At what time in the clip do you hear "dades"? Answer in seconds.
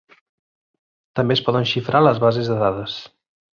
2.65-2.99